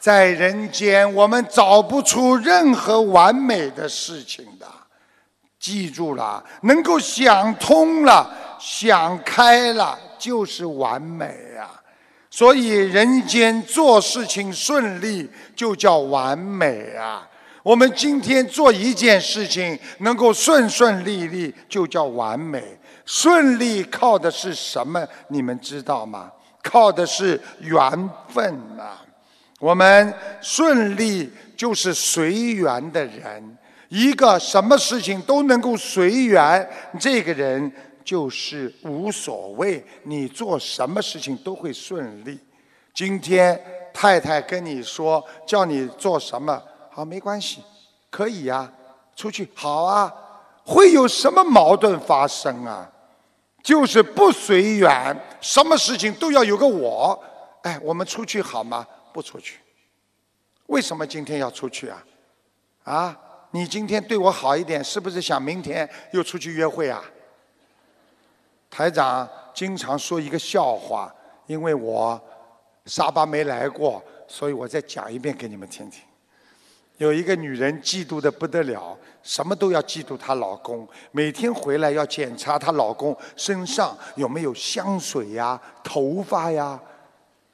[0.00, 4.66] 在人间，我们找不出任何完美的事情的。
[5.58, 11.26] 记住了，能够想通了、想开了，就是完美
[11.58, 11.78] 啊！
[12.30, 17.28] 所以，人间做事情顺利，就叫完美啊！
[17.62, 22.78] 我们今天做一件事情能够顺顺利利，就叫完美。
[23.04, 25.06] 顺利靠的是什么？
[25.28, 26.32] 你们知道吗？
[26.62, 29.04] 靠的是缘分啊！
[29.60, 33.58] 我们顺利就是随缘的人，
[33.90, 36.66] 一个什么事情都能够随缘，
[36.98, 37.70] 这个人
[38.02, 39.84] 就是无所谓。
[40.04, 42.40] 你做什么事情都会顺利。
[42.94, 43.62] 今天
[43.92, 46.60] 太太跟你说，叫你做什么？
[46.90, 47.62] 好，没关系，
[48.08, 48.72] 可以呀，
[49.14, 50.10] 出去好啊，
[50.64, 52.90] 会有什么矛盾发生啊？
[53.62, 57.22] 就是不随缘，什么事情都要有个我。
[57.60, 58.86] 哎，我们出去好吗？
[59.12, 59.58] 不出去。
[60.66, 62.04] 为什么今天要出去啊？
[62.84, 67.02] 啊，你今天对我好一点，是不是想明天又出去约会啊？
[68.70, 71.12] 台长经常说一个笑话，
[71.46, 72.20] 因为我
[72.86, 76.02] 沙巴没来过，所以我再讲一遍给你们听听。
[76.98, 86.78] 有一个女人嫉妒的不得了，什么都要嫉妒她老公，每天回来要检查她老公身上有没有香水呀、头发呀，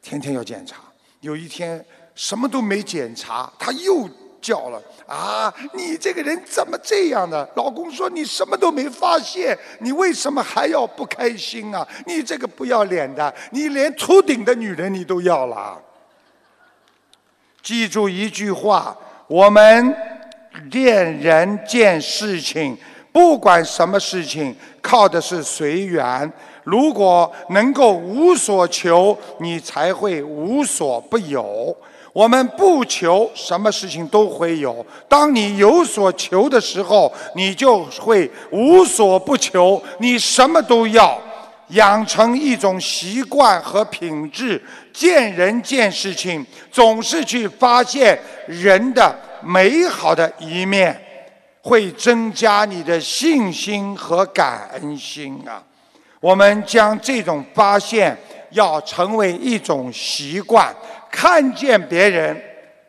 [0.00, 0.82] 天天要检查。
[1.22, 1.82] 有一天
[2.14, 4.06] 什么都没检查，他又
[4.40, 11.88] 叫了：“啊，你这个人怎么这样呢？”老公说：“你什么都没发现，你为什么还要不开心啊？
[12.06, 15.80] 你这个不要脸的，你连秃顶的女人你都要了。”
[17.62, 18.96] 记住一句话。
[19.28, 19.96] 我们
[20.70, 22.76] 见人见事情，
[23.12, 26.32] 不管什么事情，靠的是随缘。
[26.64, 31.76] 如果能够无所求，你才会无所不有。
[32.12, 34.84] 我们不求，什么事情都会有。
[35.08, 41.20] 当你有所求的时候，你就会无所不求，你什么都要。
[41.68, 51.00] 养成一种习惯和品质，见人见事情，总是去发现人的美好的一面，
[51.62, 55.62] 会增加你的信心和感恩心啊！
[56.20, 58.16] 我们将这种发现
[58.50, 60.74] 要成为一种习惯，
[61.10, 62.36] 看见别人，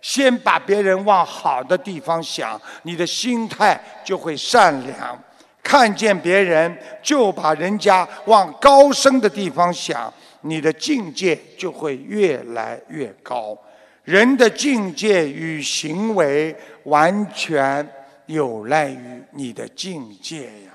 [0.02, 5.18] 先把别人往好的地方想，你的心态就会善良。
[5.62, 13.58] 看见别人就把人家往高深的地方想，你的境界就会越来越高。
[14.04, 16.54] 人的境界与行为
[16.84, 17.88] 完全
[18.28, 20.72] 有赖于你的境界呀！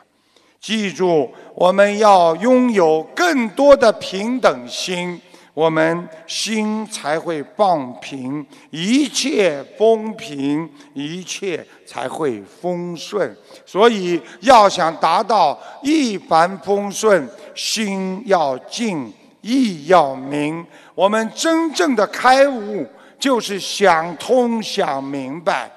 [0.61, 5.21] 记住，我们要拥有更多的平等心。
[5.55, 13.37] 我们心才会放平，一切风平，一切才会风顺。
[13.67, 20.65] 所以，要想达到一帆风顺，心要静，意要明。
[20.95, 22.87] 我们真正的开悟，
[23.19, 25.69] 就是想通、想明白。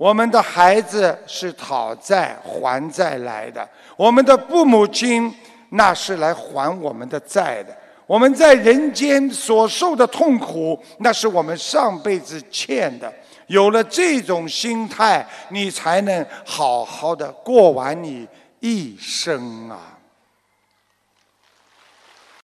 [0.00, 3.68] 我们的孩子是讨债还债来的，
[3.98, 5.30] 我们的父母亲
[5.72, 7.76] 那是来还我们的债的。
[8.06, 13.12] 我们在人间所受的痛苦，那是我们上辈子欠的。
[13.48, 18.26] 有了这种心态，你才能好好的过完你
[18.60, 19.98] 一生啊。